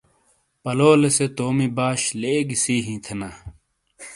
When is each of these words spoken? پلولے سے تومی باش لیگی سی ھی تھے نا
پلولے 0.63 1.09
سے 1.17 1.25
تومی 1.37 1.67
باش 1.77 2.01
لیگی 2.21 2.57
سی 2.63 2.75
ھی 2.85 2.95
تھے 3.03 3.13
نا 3.19 3.29